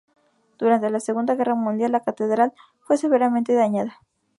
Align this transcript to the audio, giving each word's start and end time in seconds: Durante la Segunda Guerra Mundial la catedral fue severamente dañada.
Durante 0.57 0.89
la 0.89 0.99
Segunda 0.99 1.35
Guerra 1.35 1.53
Mundial 1.53 1.91
la 1.91 1.99
catedral 1.99 2.53
fue 2.79 2.97
severamente 2.97 3.53
dañada. 3.53 3.99